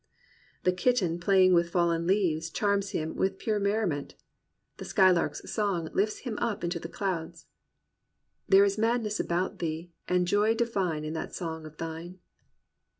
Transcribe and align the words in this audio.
The 0.63 0.71
kitten 0.71 1.19
playing 1.19 1.53
with 1.53 1.67
the 1.67 1.71
fallen 1.73 2.07
leaves 2.07 2.49
charms 2.49 2.89
him 2.89 3.15
with 3.15 3.37
pure 3.37 3.59
merriment. 3.59 4.15
The 4.77 4.85
skylark's 4.85 5.47
song 5.53 5.89
lifts 5.93 6.21
him 6.25 6.39
up 6.39 6.63
into 6.63 6.79
the 6.79 6.89
clouds. 6.89 7.45
*' 7.95 8.49
There 8.49 8.65
is 8.65 8.79
madness 8.79 9.19
about 9.19 9.59
thee, 9.59 9.91
and 10.07 10.25
joy 10.27 10.55
divine 10.55 11.03
In 11.05 11.13
that 11.13 11.35
song 11.35 11.67
of 11.67 11.77
thine." 11.77 12.17